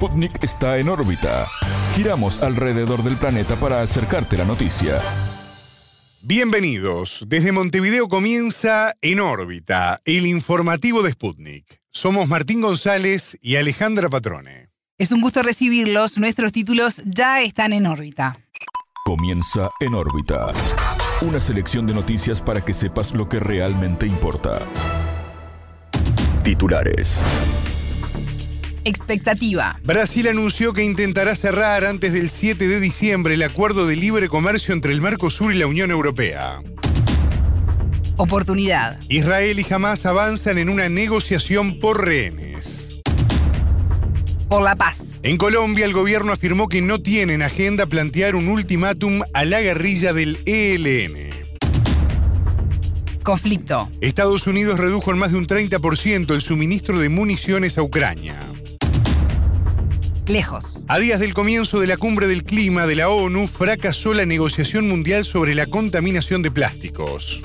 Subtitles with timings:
[0.00, 1.46] Sputnik está en órbita.
[1.94, 4.98] Giramos alrededor del planeta para acercarte la noticia.
[6.22, 7.22] Bienvenidos.
[7.28, 11.82] Desde Montevideo comienza En órbita, el informativo de Sputnik.
[11.90, 14.70] Somos Martín González y Alejandra Patrone.
[14.96, 16.16] Es un gusto recibirlos.
[16.16, 18.38] Nuestros títulos ya están en órbita.
[19.04, 20.46] Comienza En órbita.
[21.20, 24.60] Una selección de noticias para que sepas lo que realmente importa.
[26.42, 27.20] Titulares.
[28.84, 29.78] Expectativa.
[29.84, 34.74] Brasil anunció que intentará cerrar antes del 7 de diciembre el acuerdo de libre comercio
[34.74, 36.62] entre el Mercosur y la Unión Europea.
[38.16, 39.00] Oportunidad.
[39.08, 43.00] Israel y Hamas avanzan en una negociación por rehenes.
[44.48, 44.98] Por la paz.
[45.22, 49.60] En Colombia, el gobierno afirmó que no tiene en agenda plantear un ultimátum a la
[49.60, 51.30] guerrilla del ELN.
[53.22, 53.90] Conflicto.
[54.00, 58.49] Estados Unidos redujo en más de un 30% el suministro de municiones a Ucrania.
[60.30, 60.78] Lejos.
[60.86, 64.88] A días del comienzo de la cumbre del clima de la ONU, fracasó la negociación
[64.88, 67.42] mundial sobre la contaminación de plásticos.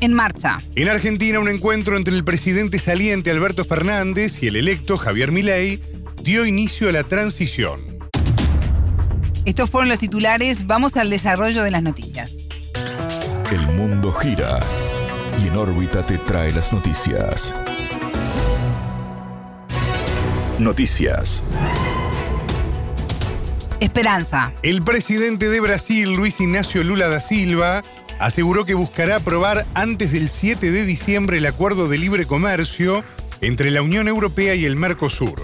[0.00, 0.58] En marcha.
[0.74, 5.80] En Argentina, un encuentro entre el presidente saliente Alberto Fernández y el electo Javier Milei
[6.22, 7.80] dio inicio a la transición.
[9.46, 10.66] Estos fueron los titulares.
[10.66, 12.32] Vamos al desarrollo de las noticias.
[13.50, 14.60] El mundo gira
[15.42, 17.54] y en órbita te trae las noticias.
[20.58, 21.44] Noticias.
[23.80, 24.52] Esperanza.
[24.62, 27.84] El presidente de Brasil, Luis Ignacio Lula da Silva,
[28.18, 33.04] aseguró que buscará aprobar antes del 7 de diciembre el acuerdo de libre comercio
[33.40, 35.40] entre la Unión Europea y el Mercosur.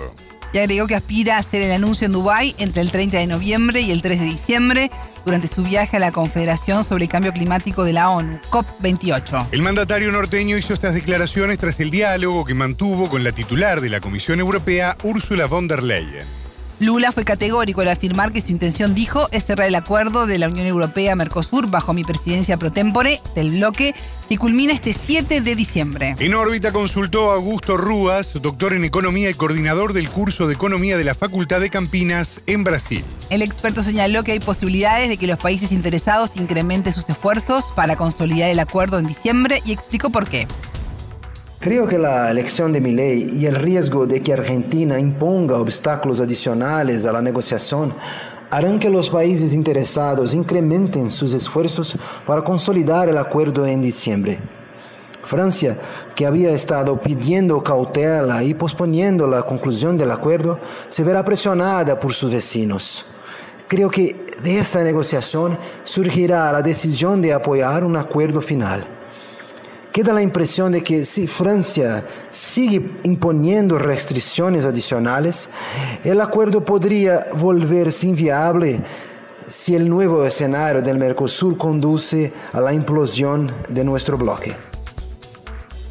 [0.52, 3.80] Y agregó que aspira a hacer el anuncio en Dubái entre el 30 de noviembre
[3.82, 4.90] y el 3 de diciembre
[5.24, 9.48] durante su viaje a la Confederación sobre Cambio Climático de la ONU, COP28.
[9.52, 13.90] El mandatario norteño hizo estas declaraciones tras el diálogo que mantuvo con la titular de
[13.90, 16.43] la Comisión Europea, Ursula von der Leyen.
[16.84, 20.48] Lula fue categórico al afirmar que su intención, dijo, es cerrar el acuerdo de la
[20.48, 23.94] Unión Europea-Mercosur bajo mi presidencia pro tempore del bloque
[24.28, 26.14] que culmina este 7 de diciembre.
[26.18, 30.98] En órbita consultó a Augusto Rúas, doctor en economía y coordinador del curso de economía
[30.98, 33.02] de la Facultad de Campinas en Brasil.
[33.30, 37.96] El experto señaló que hay posibilidades de que los países interesados incrementen sus esfuerzos para
[37.96, 40.46] consolidar el acuerdo en diciembre y explicó por qué.
[41.64, 47.06] Creo que la elección de Milei y el riesgo de que Argentina imponga obstáculos adicionales
[47.06, 47.94] a la negociación
[48.50, 54.38] harán que los países interesados incrementen sus esfuerzos para consolidar el acuerdo en diciembre.
[55.22, 55.78] Francia,
[56.14, 60.58] que había estado pidiendo cautela y posponiendo la conclusión del acuerdo,
[60.90, 63.06] se verá presionada por sus vecinos.
[63.68, 68.86] Creo que de esta negociación surgirá la decisión de apoyar un acuerdo final.
[69.94, 75.50] Queda la impresión de que si Francia sigue imponiendo restricciones adicionales,
[76.02, 78.80] el acuerdo podría volverse inviable
[79.46, 84.56] si el nuevo escenario del Mercosur conduce a la implosión de nuestro bloque.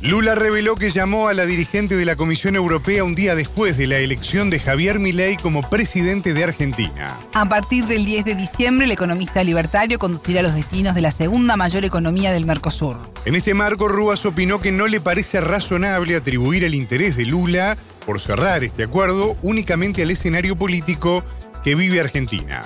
[0.03, 3.87] Lula reveló que llamó a la dirigente de la Comisión Europea un día después de
[3.87, 7.17] la elección de Javier Milei como presidente de Argentina.
[7.33, 11.55] A partir del 10 de diciembre, el economista libertario conducirá los destinos de la segunda
[11.55, 12.97] mayor economía del Mercosur.
[13.23, 17.77] En este marco, Rúas opinó que no le parece razonable atribuir el interés de Lula
[18.05, 21.23] por cerrar este acuerdo únicamente al escenario político
[21.63, 22.65] que vive Argentina.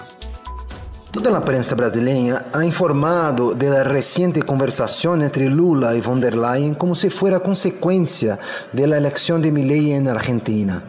[1.17, 6.35] Toda la prensa brasileña ha informado de la reciente conversación entre Lula y von der
[6.35, 8.37] Leyen como si fuera consecuencia
[8.71, 10.83] de la elección de Milei en Argentina.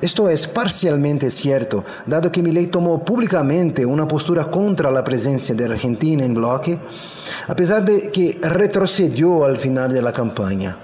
[0.00, 5.64] Esto es parcialmente cierto, dado que Milei tomó públicamente una postura contra la presencia de
[5.64, 6.78] Argentina en bloque,
[7.48, 10.78] a pesar de que retrocedió al final de la campaña.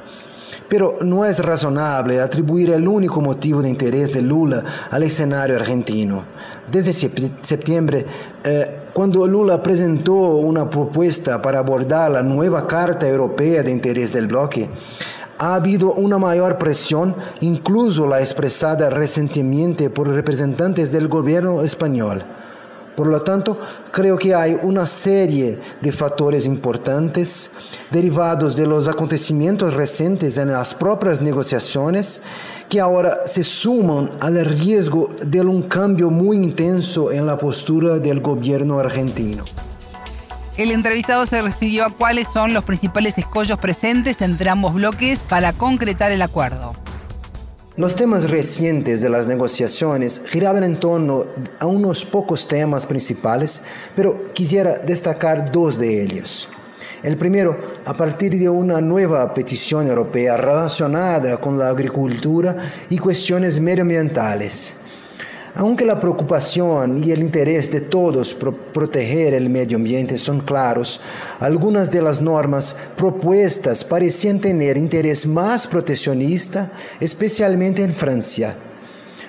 [0.69, 6.25] Pero no es razonable atribuir el único motivo de interés de Lula al escenario argentino.
[6.73, 8.07] Desde septiembre,
[8.45, 14.27] eh, cuando Lula presentó una propuesta para abordar la nueva Carta Europea de Interés del
[14.27, 14.69] Bloque,
[15.39, 22.23] ha habido una mayor presión, incluso la expresada recientemente por representantes del gobierno español.
[22.97, 23.59] Por lo tanto,
[23.91, 27.51] creo que hay una serie de factores importantes
[27.91, 32.21] derivados de los acontecimientos recientes en las propias negociaciones
[32.69, 38.21] que ahora se suman al riesgo de un cambio muy intenso en la postura del
[38.21, 39.45] gobierno argentino.
[40.57, 45.53] El entrevistado se refirió a cuáles son los principales escollos presentes entre ambos bloques para
[45.53, 46.84] concretar el acuerdo.
[47.77, 51.27] Los temas recientes de las negociaciones giraban en torno
[51.59, 53.63] a unos pocos temas principales,
[53.97, 56.49] pero quisiera destacar dos de ellos.
[57.03, 62.55] El primero, a partir de una nueva petición europea relacionada con la agricultura
[62.91, 64.75] y cuestiones medioambientales.
[65.57, 71.01] Aunque la preocupación y el interés de todos por proteger el medio ambiente son claros,
[71.39, 78.57] algunas de las normas propuestas parecían tener interés más proteccionista, especialmente en Francia.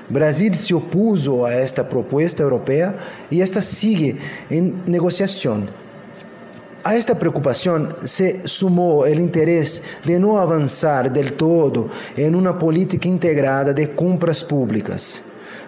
[0.09, 2.97] Brasil se opuso a esta propuesta europea
[3.29, 4.17] y esta sigue
[4.49, 5.69] en negociación
[6.85, 13.07] a esta preocupación se sumó el interés de no avanzar del todo en una política
[13.07, 15.23] integrada de compras públicas.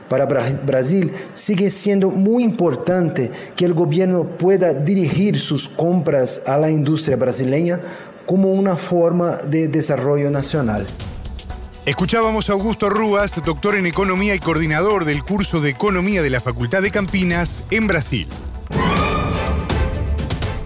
[0.10, 6.70] Para Brasil sigue siendo muy importante que el gobierno pueda dirigir sus compras a la
[6.72, 7.82] industria brasileña
[8.26, 10.86] como una forma de desarrollo nacional.
[11.86, 16.42] Escuchábamos a Augusto Rúas, doctor en Economía y coordinador del curso de Economía de la
[16.42, 18.28] Facultad de Campinas en Brasil.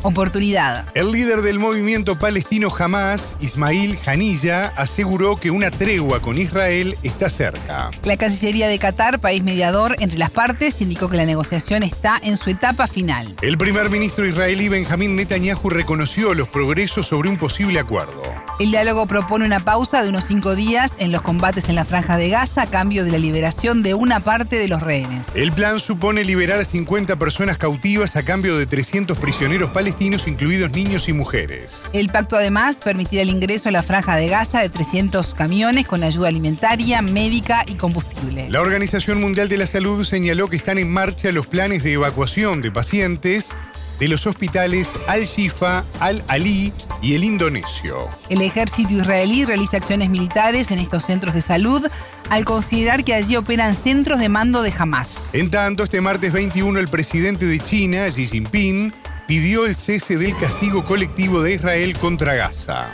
[0.04, 0.86] Oportunidad.
[0.96, 7.30] El líder del movimiento palestino Hamas, Ismail Hanilla, aseguró que una tregua con Israel está
[7.30, 7.92] cerca.
[8.04, 12.36] La Cancillería de Qatar, país mediador entre las partes, indicó que la negociación está en
[12.38, 13.36] su etapa final.
[13.44, 18.24] El primer ministro israelí Benjamín Netanyahu reconoció los progresos sobre un posible acuerdo.
[18.60, 22.18] El diálogo propone una pausa de unos cinco días en los combates en la franja
[22.18, 25.26] de Gaza a cambio de la liberación de una parte de los rehenes.
[25.36, 30.72] El plan supone liberar a 50 personas cautivas a cambio de 300 prisioneros palestinos incluidos
[30.72, 31.90] niños y mujeres.
[31.94, 36.04] El pacto además permitirá el ingreso a la franja de Gaza de 300 camiones con
[36.04, 38.50] ayuda alimentaria, médica y combustible.
[38.50, 42.62] La Organización Mundial de la Salud señaló que están en marcha los planes de evacuación
[42.62, 43.54] de pacientes
[44.02, 46.74] de los hospitales Al-Shifa, Al-Ali
[47.04, 48.10] y el indonesio.
[48.30, 51.88] El ejército israelí realiza acciones militares en estos centros de salud
[52.32, 55.30] al considerar que allí operan centros de mando de Hamas.
[55.34, 58.92] En tanto, este martes 21 el presidente de China, Xi Jinping,
[59.28, 62.90] pidió el cese del castigo colectivo de Israel contra Gaza.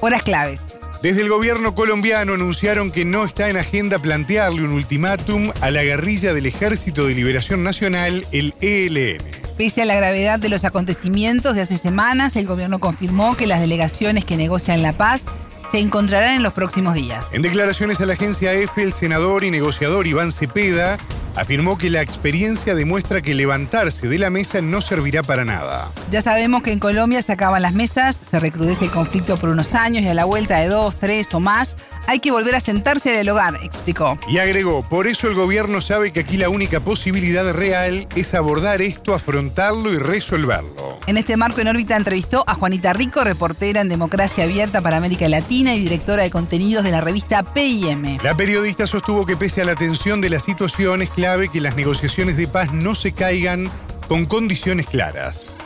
[0.00, 0.60] Horas claves.
[1.02, 5.84] Desde el gobierno colombiano anunciaron que no está en agenda plantearle un ultimátum a la
[5.84, 9.22] guerrilla del Ejército de Liberación Nacional, el ELN.
[9.56, 13.60] Pese a la gravedad de los acontecimientos de hace semanas, el gobierno confirmó que las
[13.60, 15.22] delegaciones que negocian la paz
[15.70, 17.24] se encontrarán en los próximos días.
[17.32, 20.98] En declaraciones a la agencia EFE, el senador y negociador Iván Cepeda
[21.36, 25.92] afirmó que la experiencia demuestra que levantarse de la mesa no servirá para nada.
[26.10, 29.74] Ya sabemos que en Colombia se acaban las mesas, se recrudece el conflicto por unos
[29.74, 33.10] años y a la vuelta de dos, tres o más, hay que volver a sentarse
[33.10, 34.18] a dialogar, explicó.
[34.28, 38.80] Y agregó, por eso el gobierno sabe que aquí la única posibilidad real es abordar
[38.80, 40.85] esto, afrontarlo y resolverlo.
[41.06, 45.28] En este marco en órbita entrevistó a Juanita Rico, reportera en Democracia Abierta para América
[45.28, 48.18] Latina y directora de contenidos de la revista PIM.
[48.24, 51.76] La periodista sostuvo que pese a la tensión de la situación es clave que las
[51.76, 53.70] negociaciones de paz no se caigan
[54.08, 55.56] con condiciones claras.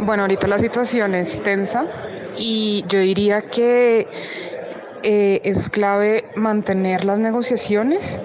[0.00, 1.86] Bueno, ahorita la situación es tensa
[2.36, 4.08] y yo diría que
[5.04, 8.20] eh, es clave mantener las negociaciones,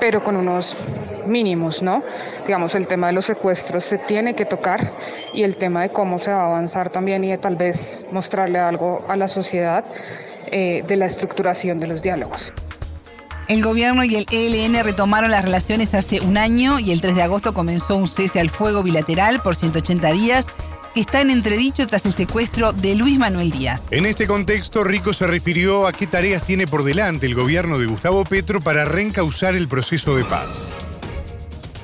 [0.00, 0.76] pero con unos
[1.26, 2.02] mínimos, ¿no?
[2.46, 4.92] Digamos, el tema de los secuestros se tiene que tocar
[5.32, 8.58] y el tema de cómo se va a avanzar también y de tal vez mostrarle
[8.58, 9.84] algo a la sociedad
[10.50, 12.52] eh, de la estructuración de los diálogos.
[13.46, 17.22] El gobierno y el ELN retomaron las relaciones hace un año y el 3 de
[17.22, 20.46] agosto comenzó un cese al fuego bilateral por 180 días
[20.94, 23.82] que está en entredicho tras el secuestro de Luis Manuel Díaz.
[23.90, 27.86] En este contexto, Rico se refirió a qué tareas tiene por delante el gobierno de
[27.86, 30.72] Gustavo Petro para reencauzar el proceso de paz.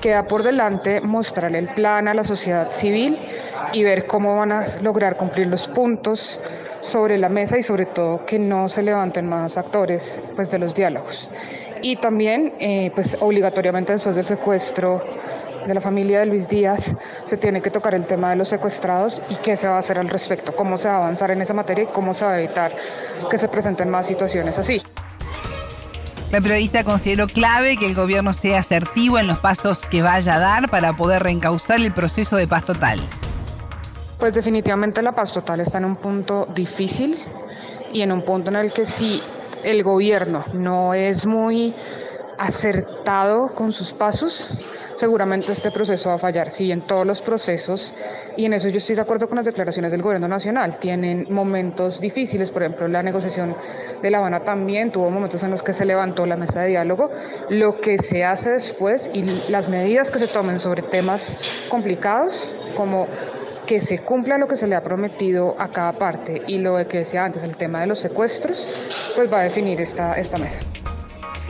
[0.01, 3.19] Queda por delante mostrarle el plan a la sociedad civil
[3.75, 6.41] y ver cómo van a lograr cumplir los puntos
[6.81, 10.75] sobre la mesa y sobre todo que no se levanten más actores pues, de los
[10.75, 11.29] diálogos.
[11.83, 15.05] Y también, eh, pues obligatoriamente después del secuestro
[15.67, 19.21] de la familia de Luis Díaz, se tiene que tocar el tema de los secuestrados
[19.29, 21.53] y qué se va a hacer al respecto, cómo se va a avanzar en esa
[21.53, 22.73] materia y cómo se va a evitar
[23.29, 24.81] que se presenten más situaciones así.
[26.31, 30.39] La periodista consideró clave que el gobierno sea asertivo en los pasos que vaya a
[30.39, 33.01] dar para poder reencauzar el proceso de paz total.
[34.19, 37.19] Pues definitivamente la paz total está en un punto difícil
[37.93, 39.21] y en un punto en el que si
[39.65, 41.75] el gobierno no es muy
[42.39, 44.57] acertado con sus pasos,
[45.01, 46.51] seguramente este proceso va a fallar.
[46.51, 47.95] Si en todos los procesos,
[48.37, 52.01] y en eso yo estoy de acuerdo con las declaraciones del gobierno nacional, tienen momentos
[52.01, 53.57] difíciles, por ejemplo, la negociación
[54.03, 57.11] de La Habana también tuvo momentos en los que se levantó la mesa de diálogo.
[57.49, 61.39] Lo que se hace después y las medidas que se tomen sobre temas
[61.71, 63.09] complicados, como
[63.67, 66.99] que se cumpla lo que se le ha prometido a cada parte y lo que
[66.99, 68.69] decía antes, el tema de los secuestros,
[69.17, 70.61] pues va a definir esta, esta mesa.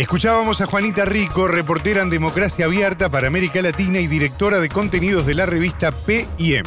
[0.01, 5.27] Escuchábamos a Juanita Rico, reportera en Democracia Abierta para América Latina y directora de contenidos
[5.27, 6.67] de la revista PM.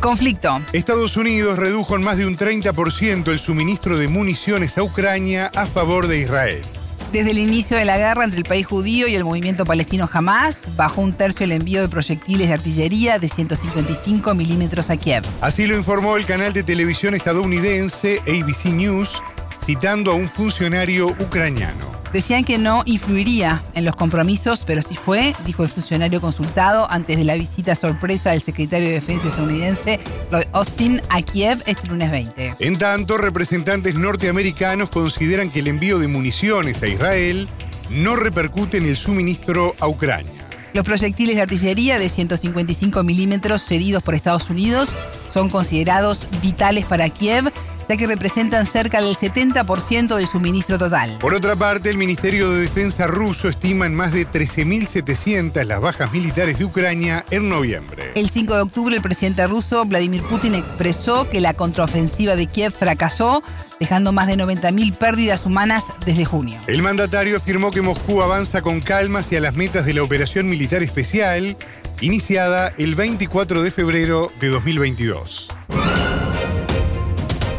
[0.00, 0.60] Conflicto.
[0.72, 5.66] Estados Unidos redujo en más de un 30% el suministro de municiones a Ucrania a
[5.66, 6.64] favor de Israel.
[7.12, 10.62] Desde el inicio de la guerra entre el país judío y el movimiento palestino Hamas,
[10.76, 15.22] bajó un tercio el envío de proyectiles de artillería de 155 milímetros a Kiev.
[15.42, 19.22] Así lo informó el canal de televisión estadounidense ABC News,
[19.64, 21.92] citando a un funcionario ucraniano.
[22.12, 27.16] Decían que no influiría en los compromisos, pero sí fue, dijo el funcionario consultado antes
[27.16, 29.98] de la visita sorpresa del secretario de Defensa estadounidense
[30.30, 32.56] Lloyd Austin a Kiev este lunes 20.
[32.58, 37.48] En tanto, representantes norteamericanos consideran que el envío de municiones a Israel
[37.88, 40.32] no repercute en el suministro a Ucrania.
[40.74, 44.94] Los proyectiles de artillería de 155 milímetros cedidos por Estados Unidos
[45.28, 47.52] son considerados vitales para Kiev
[47.88, 51.18] ya que representan cerca del 70% del suministro total.
[51.18, 56.12] Por otra parte, el Ministerio de Defensa ruso estima en más de 13.700 las bajas
[56.12, 58.12] militares de Ucrania en noviembre.
[58.14, 62.72] El 5 de octubre, el presidente ruso Vladimir Putin expresó que la contraofensiva de Kiev
[62.72, 63.42] fracasó,
[63.80, 66.60] dejando más de 90.000 pérdidas humanas desde junio.
[66.66, 70.82] El mandatario afirmó que Moscú avanza con calma hacia las metas de la operación militar
[70.82, 71.56] especial,
[72.00, 75.48] iniciada el 24 de febrero de 2022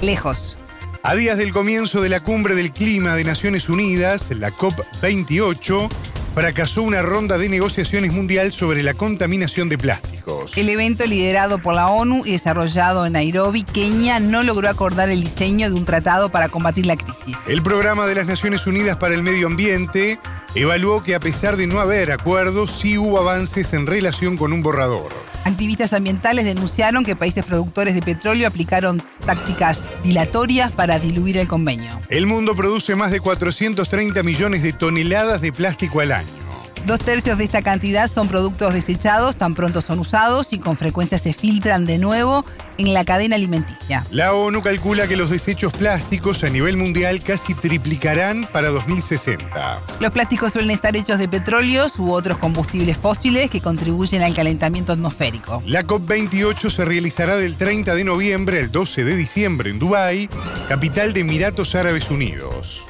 [0.04, 0.58] lejos.
[1.02, 5.90] A días del comienzo de la cumbre del clima de Naciones Unidas, la COP28,
[6.34, 10.58] fracasó una ronda de negociaciones mundial sobre la contaminación de plásticos.
[10.58, 15.24] El evento liderado por la ONU y desarrollado en Nairobi, Kenia, no logró acordar el
[15.24, 17.38] diseño de un tratado para combatir la crisis.
[17.48, 20.20] El programa de las Naciones Unidas para el Medio Ambiente
[20.56, 24.64] evaluó que a pesar de no haber acuerdos, sí hubo avances en relación con un
[24.64, 25.12] borrador.
[25.46, 31.92] Activistas ambientales denunciaron que países productores de petróleo aplicaron tácticas dilatorias para diluir el convenio.
[32.10, 36.43] El mundo produce más de 430 millones de toneladas de plástico al año.
[36.86, 41.18] Dos tercios de esta cantidad son productos desechados, tan pronto son usados y con frecuencia
[41.18, 42.44] se filtran de nuevo
[42.78, 44.06] en la cadena alimenticia.
[44.12, 49.80] La ONU calcula que los desechos plásticos a nivel mundial casi triplicarán para 2060.
[50.02, 54.92] Los plásticos suelen estar hechos de petróleos u otros combustibles fósiles que contribuyen al calentamiento
[54.92, 55.64] atmosférico.
[55.66, 60.30] La COP28 se realizará del 30 de noviembre al 12 de diciembre en Dubái,
[60.68, 62.84] capital de Emiratos Árabes Unidos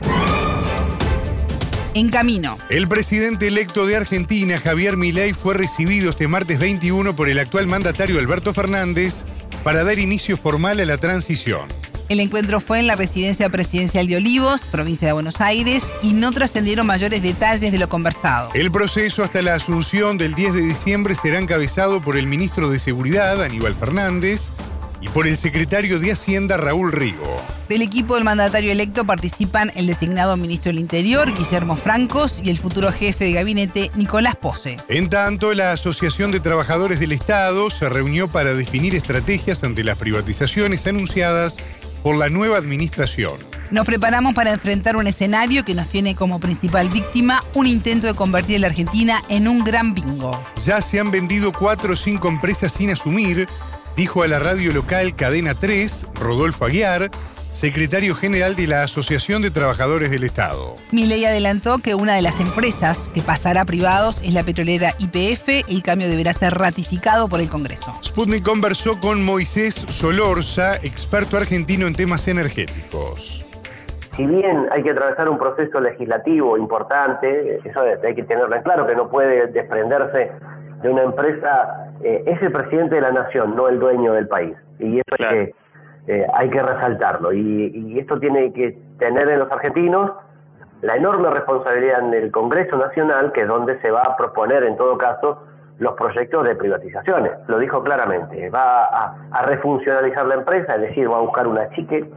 [1.94, 2.58] en camino.
[2.70, 7.68] El presidente electo de Argentina, Javier Milei, fue recibido este martes 21 por el actual
[7.68, 9.26] mandatario Alberto Fernández
[9.64, 11.70] para dar inicio formal a la transición.
[12.10, 16.32] El encuentro fue en la residencia presidencial de Olivos, provincia de Buenos Aires, y no
[16.32, 18.50] trascendieron mayores detalles de lo conversado.
[18.54, 22.80] El proceso hasta la asunción del 10 de diciembre será encabezado por el ministro de
[22.80, 24.50] Seguridad, Aníbal Fernández,
[25.02, 27.42] y por el secretario de Hacienda Raúl Rigo.
[27.70, 32.58] Del equipo del mandatario electo participan el designado ministro del Interior, Guillermo Francos, y el
[32.58, 34.78] futuro jefe de gabinete, Nicolás Pose.
[34.90, 39.98] En tanto, la Asociación de Trabajadores del Estado se reunió para definir estrategias ante las
[39.98, 41.58] privatizaciones anunciadas
[42.04, 43.40] por la nueva administración.
[43.72, 48.14] Nos preparamos para enfrentar un escenario que nos tiene como principal víctima un intento de
[48.14, 50.44] convertir a la Argentina en un gran bingo.
[50.64, 53.48] Ya se han vendido cuatro o cinco empresas sin asumir,
[53.96, 57.10] dijo a la radio local Cadena 3, Rodolfo Aguiar,
[57.54, 60.76] secretario general de la Asociación de Trabajadores del Estado.
[60.92, 65.70] Milei adelantó que una de las empresas que pasará a privados es la petrolera IPF.
[65.70, 67.94] El cambio deberá ser ratificado por el Congreso.
[68.04, 73.46] Sputnik conversó con Moisés Solorza, experto argentino en temas energéticos.
[74.18, 78.86] Si bien hay que atravesar un proceso legislativo importante, eso hay que tenerlo en claro,
[78.86, 80.32] que no puede desprenderse
[80.82, 84.56] de una empresa, eh, es el presidente de la nación, no el dueño del país.
[84.80, 85.56] Y eso es que
[86.08, 87.34] eh, hay que resaltarlo.
[87.34, 90.12] Y, esto tiene que tener en los argentinos
[90.82, 94.76] la enorme responsabilidad en el Congreso Nacional, que es donde se va a proponer en
[94.76, 95.44] todo caso
[95.80, 97.32] los proyectos de privatizaciones.
[97.48, 101.70] Lo dijo claramente, va a, a refuncionalizar la empresa, es decir, va a buscar una
[101.70, 102.10] chique,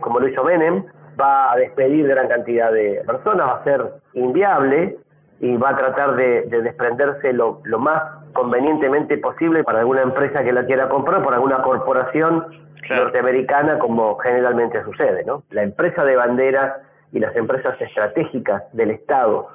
[0.00, 0.84] como lo hizo Menem,
[1.20, 4.98] va a despedir gran cantidad de personas, va a ser inviable
[5.40, 8.02] y va a tratar de, desprenderse lo, más
[8.32, 12.46] convenientemente posible para alguna empresa que la quiera comprar, por alguna corporación
[12.90, 15.24] norteamericana, como generalmente sucede.
[15.24, 15.42] ¿no?
[15.50, 16.74] La empresa de banderas
[17.12, 19.48] y las empresas estratégicas del Estado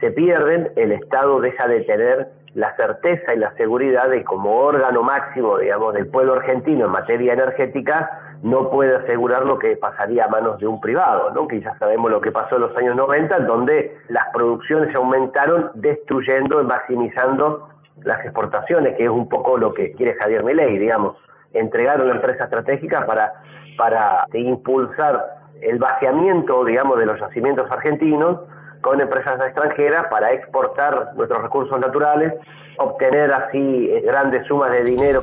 [0.00, 5.02] se pierden, el Estado deja de tener la certeza y la seguridad de como órgano
[5.02, 10.28] máximo, digamos, del pueblo argentino en materia energética, no puede asegurar lo que pasaría a
[10.28, 11.46] manos de un privado, ¿no?
[11.46, 16.60] que ya sabemos lo que pasó en los años 90, donde las producciones aumentaron destruyendo
[16.60, 17.68] y maximizando
[18.02, 21.16] las exportaciones, que es un poco lo que quiere Javier Milei, digamos,
[21.54, 23.32] entregar una empresa estratégica para,
[23.76, 28.40] para impulsar el vaciamiento, digamos, de los yacimientos argentinos
[28.80, 32.34] con empresas extranjeras para exportar nuestros recursos naturales,
[32.78, 35.22] obtener así eh, grandes sumas de dinero.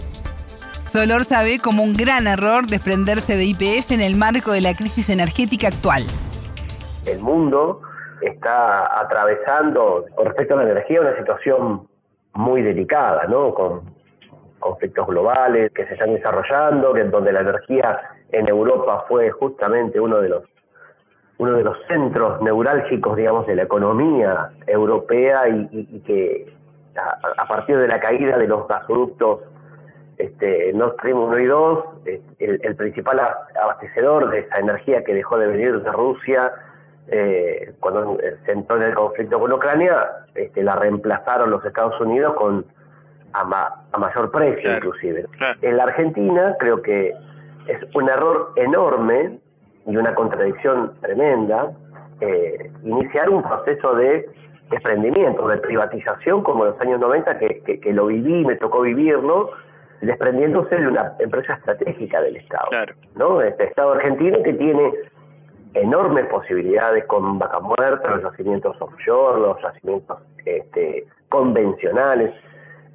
[0.86, 5.10] Solor sabe como un gran error desprenderse de IPF en el marco de la crisis
[5.10, 6.04] energética actual.
[7.06, 7.82] El mundo
[8.22, 11.88] está atravesando, con respecto a la energía, una situación
[12.34, 13.54] muy delicada, ¿no?
[13.54, 13.99] Con
[14.60, 18.00] conflictos globales que se están desarrollando, que donde la energía
[18.32, 20.44] en Europa fue justamente uno de los
[21.40, 26.54] uno de los centros neurálgicos, digamos, de la economía europea y, que
[26.98, 29.40] a, partir de la caída de los gasoductos
[30.18, 31.86] este, Nord Stream 1 y 2,
[32.40, 33.22] el, principal
[33.56, 36.52] abastecedor de esa energía que dejó de venir de Rusia
[37.08, 42.36] eh, cuando se entró en el conflicto con Ucrania, este, la reemplazaron los Estados Unidos
[42.36, 42.66] con
[43.34, 45.26] a, mayor precio inclusive.
[45.62, 47.14] En la Argentina creo que
[47.68, 49.40] es un error enorme
[49.86, 51.72] y una contradicción tremenda
[52.22, 54.30] eh, iniciar un proceso de
[54.70, 59.52] desprendimiento, de privatización como en los años 90 que, que, lo viví, me tocó vivirlo,
[60.02, 62.70] desprendiéndose de una empresa estratégica del Estado.
[63.16, 63.42] ¿no?
[63.42, 64.94] Este Estado argentino que tiene
[65.74, 72.34] enormes posibilidades con vaca muerta, los yacimientos offshore, los yacimientos este, convencionales.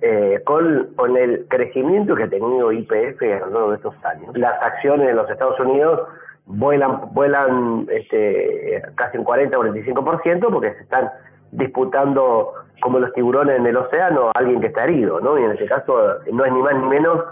[0.06, 4.62] Eh, con, el crecimiento que ha tenido IPF a lo largo de estos años, las
[4.62, 5.98] acciones de los Estados Unidos
[6.44, 11.08] vuelan, vuelan este, casi un 40-45% porque se están
[11.52, 15.38] disputando como los tiburones en el océano a alguien que está herido, ¿no?
[15.38, 17.24] Y en este caso no es ni más ni menos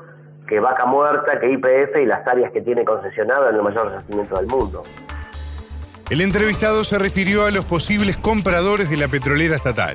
[0.49, 4.37] que Vaca Muerta, que IPF y las áreas que tiene concesionado en el mayor yacimiento
[4.37, 4.83] del mundo.
[6.09, 9.95] El entrevistado se refirió a los posibles compradores de la petrolera estatal.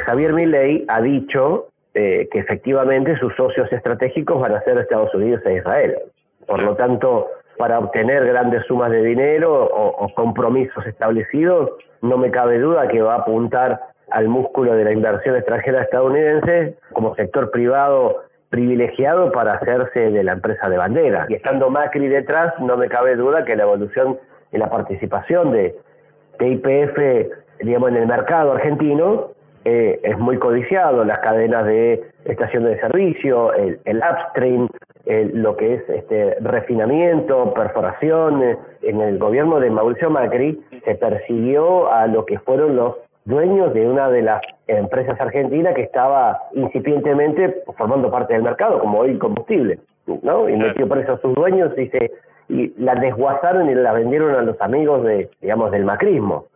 [0.00, 5.40] Javier Milei ha dicho eh, que efectivamente sus socios estratégicos van a ser Estados Unidos
[5.44, 5.98] e Israel.
[6.46, 7.28] Por lo tanto,
[7.58, 13.14] para obtener grandes sumas de dinero o, compromisos establecidos, no me cabe duda que va
[13.14, 13.80] a apuntar
[14.10, 20.32] al músculo de la inversión extranjera estadounidense como sector privado privilegiado para hacerse de la
[20.32, 21.26] empresa de bandera.
[21.28, 24.18] Y estando Macri detrás, no me cabe duda que la evolución
[24.50, 25.76] y la participación de
[26.40, 26.98] IPF
[27.62, 29.30] digamos, en el mercado argentino
[29.64, 34.68] eh, es muy codiciado, las cadenas de estaciones de servicio, el, upstream,
[35.34, 38.58] lo que es este refinamiento, perforación.
[38.82, 43.86] En el gobierno de Mauricio Macri se persiguió a lo que fueron los dueños de
[43.86, 49.78] una de las empresas argentinas que estaba incipientemente formando parte del mercado, como hoy combustible,
[50.22, 50.48] ¿no?
[50.48, 52.10] Y metió preso a sus dueños y se
[52.50, 56.46] y la desguazaron y la vendieron a los amigos de, digamos, del macrismo.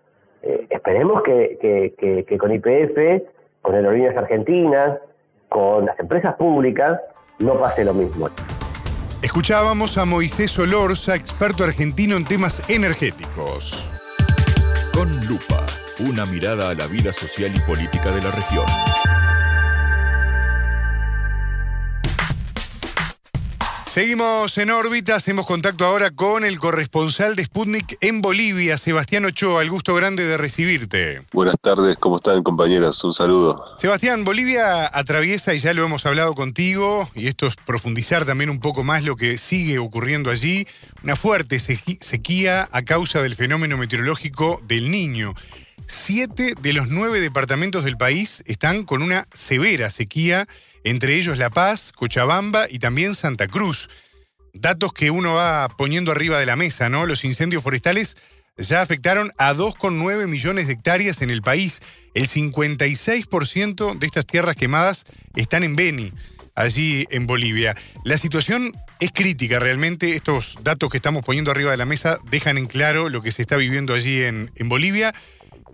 [0.47, 1.95] Eh, esperemos que,
[2.29, 3.25] que, con IPF,
[3.63, 4.99] con Aerolíneas Argentinas,
[5.49, 7.01] con las empresas públicas,
[7.39, 8.29] no pase lo mismo.
[9.23, 13.91] Escuchábamos a Moisés Solorza, experto argentino en temas energéticos.
[14.93, 15.65] Con lupa,
[16.07, 18.67] una mirada a la vida social y política de la región.
[23.95, 29.63] Seguimos en órbita, hacemos contacto ahora con el corresponsal de Sputnik en Bolivia, Sebastián Ochoa.
[29.63, 31.23] El gusto grande de recibirte.
[31.33, 33.05] Buenas tardes, ¿cómo están compañeras?
[33.05, 33.65] Un saludo.
[33.79, 38.59] Sebastián, Bolivia atraviesa, y ya lo hemos hablado contigo, y esto es profundizar también un
[38.59, 40.67] poco más lo que sigue ocurriendo allí,
[41.05, 45.35] una fuerte sequía a causa del fenómeno meteorológico del niño.
[45.87, 50.47] Siete de los nueve departamentos del país están con una severa sequía
[50.85, 53.88] entre ellos La Paz, Cochabamba y también Santa Cruz.
[54.53, 57.07] Datos que uno va poniendo arriba de la mesa, ¿no?
[57.07, 58.16] Los incendios forestales
[58.57, 61.81] ya afectaron a 2,9 millones de hectáreas en el país.
[62.14, 66.12] El 56% de estas tierras quemadas están en Beni,
[66.55, 67.75] allí en Bolivia.
[68.05, 70.14] La situación es crítica realmente.
[70.14, 73.42] Estos datos que estamos poniendo arriba de la mesa dejan en claro lo que se
[73.42, 75.14] está viviendo allí en, en Bolivia.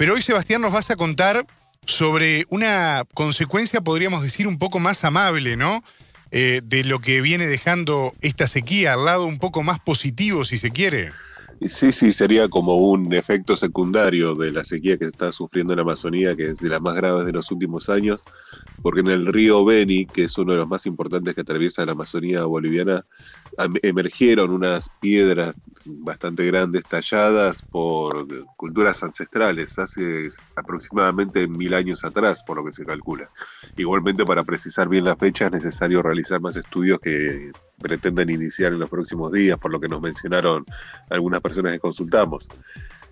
[0.01, 1.45] Pero hoy, Sebastián, nos vas a contar
[1.85, 5.85] sobre una consecuencia, podríamos decir, un poco más amable, ¿no?
[6.31, 10.57] Eh, de lo que viene dejando esta sequía, al lado un poco más positivo, si
[10.57, 11.13] se quiere.
[11.69, 15.83] Sí, sí, sería como un efecto secundario de la sequía que está sufriendo en la
[15.83, 18.25] Amazonía, que es de las más graves de los últimos años,
[18.83, 21.93] porque en el río Beni, que es uno de los más importantes que atraviesa la
[21.93, 23.05] Amazonía boliviana,
[23.83, 32.57] emergieron unas piedras bastante grandes talladas por culturas ancestrales hace aproximadamente mil años atrás, por
[32.57, 33.29] lo que se calcula.
[33.77, 38.81] Igualmente, para precisar bien la fecha, es necesario realizar más estudios que pretenden iniciar en
[38.81, 40.65] los próximos días, por lo que nos mencionaron
[41.09, 42.49] algunas personas que consultamos.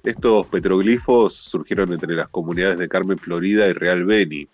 [0.05, 4.49] Estos petroglifos surgieron entre las comunidades de Carmen Florida y Real Beni,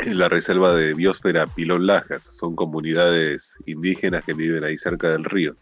[0.00, 2.22] en la reserva de biosfera Pilón Lajas.
[2.22, 5.56] Son comunidades indígenas que viven ahí cerca del río.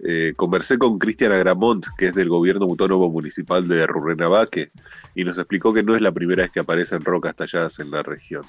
[0.00, 4.70] Eh, conversé con Cristian Agramont, que es del gobierno autónomo municipal de Rurrenabaque,
[5.14, 8.02] y nos explicó que no es la primera vez que aparecen rocas talladas en la
[8.02, 8.42] región.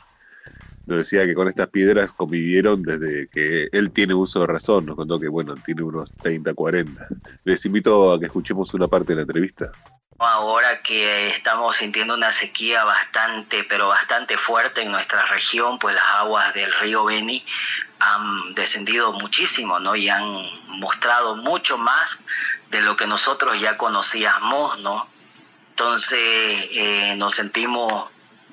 [0.90, 4.88] Nos decía que con estas piedras convivieron desde que él tiene uso de razón.
[4.88, 7.08] Nos contó que, bueno, tiene unos 30, 40.
[7.44, 9.72] Les invito a que escuchemos una parte de la entrevista.
[10.18, 16.04] Ahora que estamos sintiendo una sequía bastante, pero bastante fuerte en nuestra región, pues las
[16.22, 17.46] aguas del río Beni
[18.00, 19.96] han descendido muchísimo, ¿no?
[19.96, 20.24] Y han
[20.80, 22.10] mostrado mucho más
[22.72, 25.08] de lo que nosotros ya conocíamos, ¿no?
[25.70, 28.10] Entonces eh, nos sentimos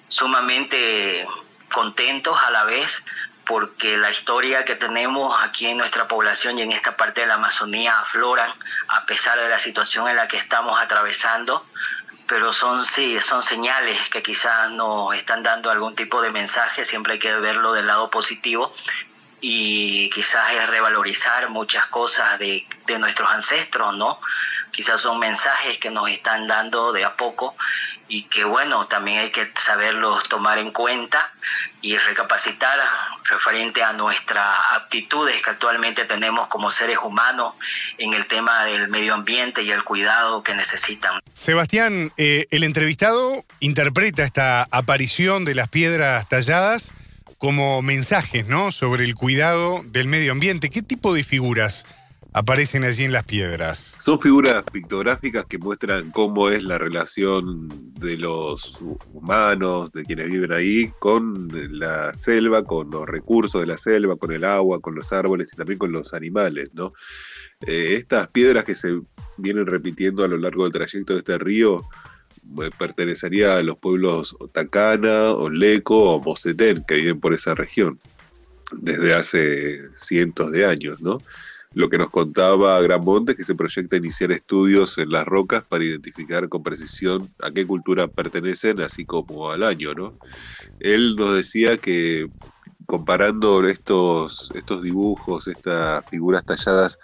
[0.08, 1.26] sumamente
[1.72, 2.90] contentos a la vez
[3.46, 7.34] porque la historia que tenemos aquí en nuestra población y en esta parte de la
[7.34, 8.50] Amazonía afloran
[8.88, 11.64] a pesar de la situación en la que estamos atravesando,
[12.26, 17.14] pero son sí, son señales que quizás nos están dando algún tipo de mensaje, siempre
[17.14, 18.74] hay que verlo del lado positivo
[19.40, 24.18] y quizás es revalorizar muchas cosas de, de nuestros ancestros, ¿no?
[24.76, 27.56] Quizás son mensajes que nos están dando de a poco
[28.08, 31.32] y que bueno, también hay que saberlos tomar en cuenta
[31.80, 32.78] y recapacitar
[33.24, 37.54] referente a nuestras aptitudes que actualmente tenemos como seres humanos
[37.96, 41.20] en el tema del medio ambiente y el cuidado que necesitan.
[41.32, 46.92] Sebastián, eh, el entrevistado interpreta esta aparición de las piedras talladas
[47.38, 48.72] como mensajes, ¿no?
[48.72, 50.68] Sobre el cuidado del medio ambiente.
[50.68, 51.86] ¿Qué tipo de figuras
[52.36, 53.94] aparecen allí en las piedras?
[53.98, 58.78] Son figuras pictográficas que muestran cómo es la relación de los
[59.14, 64.32] humanos, de quienes viven ahí, con la selva, con los recursos de la selva, con
[64.32, 66.92] el agua, con los árboles y también con los animales, ¿no?
[67.66, 69.00] Eh, estas piedras que se
[69.38, 71.78] vienen repitiendo a lo largo del trayecto de este río
[72.62, 77.98] eh, pertenecería a los pueblos Otacana, Oleco o Mosetén, que viven por esa región
[78.72, 81.16] desde hace cientos de años, ¿no?
[81.76, 85.84] Lo que nos contaba Monte es que se proyecta iniciar estudios en las rocas para
[85.84, 90.14] identificar con precisión a qué cultura pertenecen, así como al año, ¿no?
[90.80, 92.30] Él nos decía que
[92.86, 96.98] comparando estos, estos dibujos, estas figuras talladas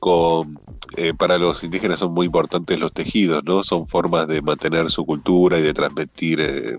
[0.00, 0.58] con
[0.96, 3.62] eh, para los indígenas son muy importantes los tejidos, ¿no?
[3.62, 6.76] Son formas de mantener su cultura y de transmitir eh,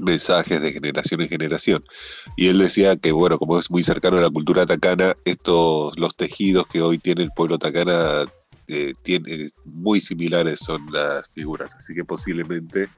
[0.00, 1.84] mensajes de generación en generación.
[2.36, 6.16] Y él decía que, bueno, como es muy cercano a la cultura tacana, estos, los
[6.16, 8.24] tejidos que hoy tiene el pueblo tacana,
[8.68, 12.88] eh, tiene, muy similares son las figuras, así que posiblemente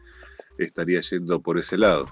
[0.58, 2.06] estaría yendo por ese lado.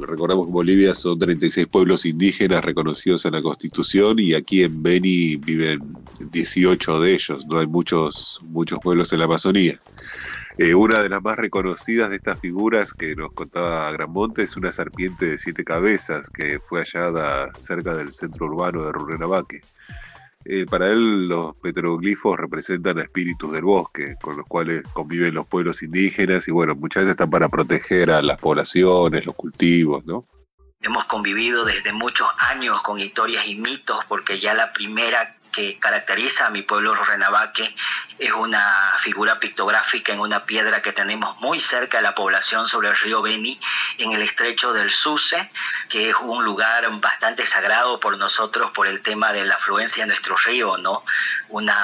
[0.00, 5.36] recordamos que Bolivia son 36 pueblos indígenas reconocidos en la Constitución y aquí en Beni
[5.36, 5.80] viven
[6.30, 9.78] 18 de ellos, no hay muchos, muchos pueblos en la Amazonía.
[10.56, 14.70] Eh, una de las más reconocidas de estas figuras que nos contaba Granmonte es una
[14.70, 19.62] serpiente de siete cabezas que fue hallada cerca del centro urbano de Rurrenabaque.
[20.44, 25.82] Eh, para él los petroglifos representan espíritus del bosque, con los cuales conviven los pueblos
[25.82, 30.24] indígenas y bueno, muchas veces están para proteger a las poblaciones, los cultivos, ¿no?
[30.82, 36.46] Hemos convivido desde muchos años con historias y mitos porque ya la primera que caracteriza
[36.46, 37.74] a mi pueblo Renabaque
[38.18, 42.88] es una figura pictográfica en una piedra que tenemos muy cerca de la población sobre
[42.88, 43.58] el río Beni,
[43.98, 45.50] en el estrecho del Suce,
[45.88, 50.08] que es un lugar bastante sagrado por nosotros por el tema de la afluencia de
[50.08, 51.04] nuestro río, ¿no?
[51.48, 51.76] Una,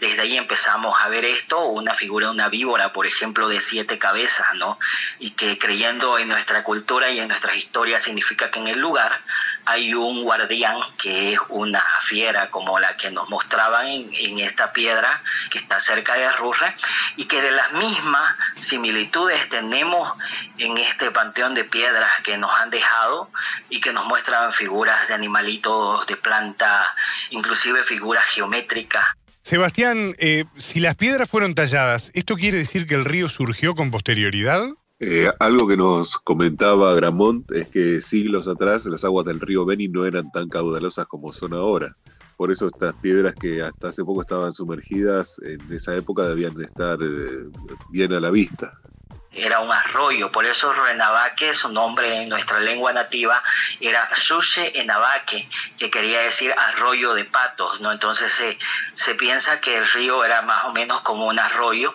[0.00, 4.54] desde ahí empezamos a ver esto, una figura una víbora, por ejemplo, de siete cabezas,
[4.54, 4.78] ¿no?
[5.18, 9.20] Y que creyendo en nuestra cultura y en nuestras historias significa que en el lugar
[9.64, 15.22] hay un guardián que es una fiera como la que nos mostraban en, esta piedra
[15.50, 16.74] que está cerca de Arrurre
[17.16, 18.36] y que de las mismas
[18.68, 20.12] similitudes tenemos
[20.58, 23.30] en este panteón de piedras que nos han dejado
[23.68, 26.94] y que nos muestran figuras de animalitos, de planta,
[27.30, 29.04] inclusive figuras geométricas.
[29.42, 33.90] Sebastián, eh, si las piedras fueron talladas, ¿esto quiere decir que el río surgió con
[33.90, 34.62] posterioridad?
[35.04, 39.88] Eh, algo que nos comentaba Gramont es que siglos atrás las aguas del río Beni
[39.88, 41.96] no eran tan caudalosas como son ahora.
[42.36, 46.98] Por eso estas piedras que hasta hace poco estaban sumergidas en esa época debían estar
[47.02, 47.50] eh,
[47.90, 48.72] bien a la vista
[49.34, 53.42] era un arroyo, por eso Renabaque, su nombre en nuestra lengua nativa,
[53.80, 57.92] era Suche Enabaque, que quería decir arroyo de patos, ¿no?
[57.92, 58.58] Entonces se,
[59.04, 61.94] se piensa que el río era más o menos como un arroyo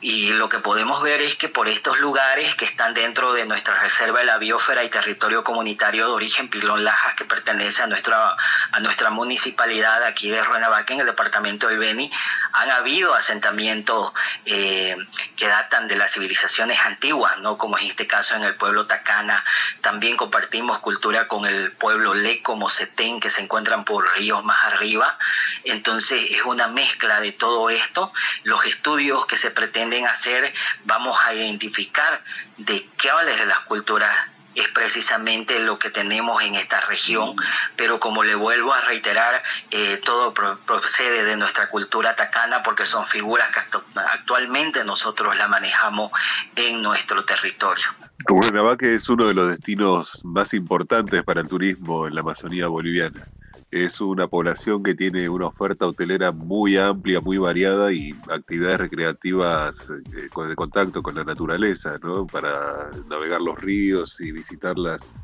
[0.00, 3.80] y lo que podemos ver es que por estos lugares que están dentro de nuestra
[3.80, 8.36] reserva de la biosfera y territorio comunitario de origen Pilón Lajas, que pertenece a nuestra,
[8.72, 12.10] a nuestra municipalidad aquí de Ruenabaque, en el departamento de Beni,
[12.52, 14.12] han habido asentamientos
[14.44, 14.96] eh,
[15.36, 17.56] que datan de las civilizaciones antiguas, ¿no?
[17.56, 19.42] Como en este caso en el pueblo Tacana.
[19.80, 25.16] También compartimos cultura con el pueblo Leco, Mosetén, que se encuentran por ríos más arriba.
[25.64, 28.12] Entonces es una mezcla de todo esto.
[28.44, 30.52] Los estudios que se pretenden hacer,
[30.84, 32.20] vamos a identificar
[32.58, 34.14] de qué vale de las culturas
[34.56, 37.36] es precisamente lo que tenemos en esta región,
[37.76, 43.06] pero como le vuelvo a reiterar, eh, todo procede de nuestra cultura tacana porque son
[43.08, 43.60] figuras que
[44.00, 46.10] actualmente nosotros la manejamos
[46.56, 47.84] en nuestro territorio.
[48.24, 53.26] Cuernavaca es uno de los destinos más importantes para el turismo en la Amazonía boliviana
[53.70, 59.90] es una población que tiene una oferta hotelera muy amplia, muy variada y actividades recreativas
[59.90, 62.26] eh, de contacto con la naturaleza, ¿no?
[62.26, 65.20] Para navegar los ríos y visitar las,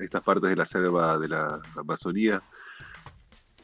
[0.00, 2.42] estas partes de la selva de la Amazonía.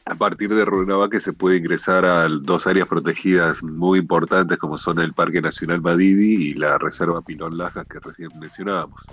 [0.05, 4.99] A partir de Runavaque se puede ingresar a dos áreas protegidas muy importantes como son
[4.99, 9.05] el Parque Nacional Madidi y la Reserva Pilón Lajas que recién mencionábamos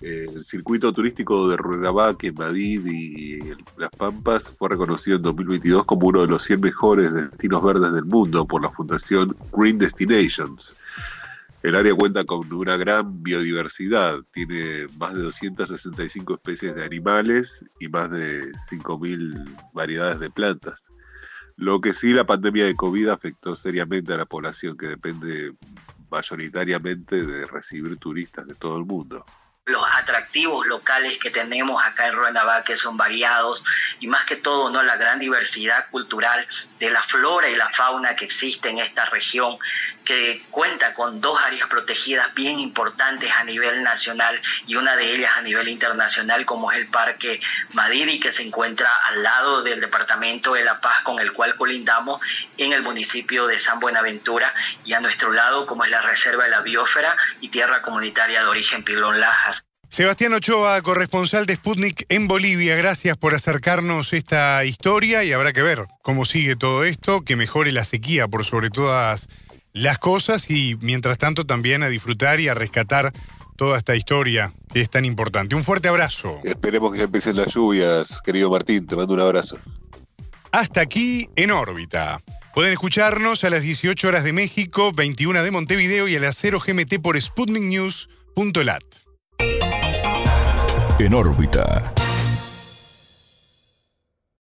[0.00, 3.38] el circuito turístico de Runabaque, Madrid y
[3.78, 8.04] Las Pampas fue reconocido en 2022 como uno de los 100 mejores destinos verdes del
[8.04, 10.76] mundo por la Fundación Green Destinations.
[11.62, 17.88] El área cuenta con una gran biodiversidad, tiene más de 265 especies de animales y
[17.88, 20.90] más de 5.000 variedades de plantas.
[21.56, 25.54] Lo que sí la pandemia de COVID afectó seriamente a la población que depende
[26.10, 29.24] mayoritariamente de recibir turistas de todo el mundo
[29.66, 32.14] los atractivos locales que tenemos acá en
[32.66, 33.62] que son variados
[33.98, 36.46] y más que todo no la gran diversidad cultural
[36.78, 39.56] de la flora y la fauna que existe en esta región
[40.04, 45.32] que cuenta con dos áreas protegidas bien importantes a nivel nacional y una de ellas
[45.34, 47.40] a nivel internacional como es el Parque
[47.72, 52.20] Madiri que se encuentra al lado del Departamento de La Paz con el cual colindamos
[52.58, 54.52] en el municipio de San Buenaventura
[54.84, 58.48] y a nuestro lado como es la Reserva de la Biosfera y Tierra Comunitaria de
[58.48, 59.53] Origen Pilón Lajas.
[59.88, 65.62] Sebastián Ochoa, corresponsal de Sputnik en Bolivia, gracias por acercarnos esta historia y habrá que
[65.62, 69.28] ver cómo sigue todo esto, que mejore la sequía por sobre todas
[69.72, 73.12] las cosas y mientras tanto también a disfrutar y a rescatar
[73.56, 75.54] toda esta historia que es tan importante.
[75.54, 76.38] Un fuerte abrazo.
[76.42, 79.58] Esperemos que ya empiecen las lluvias, querido Martín, te mando un abrazo.
[80.50, 82.20] Hasta aquí en órbita.
[82.54, 86.60] Pueden escucharnos a las 18 horas de México, 21 de Montevideo y a las 0
[86.64, 89.03] GMT por sputniknews.lat
[91.04, 92.03] en órbita.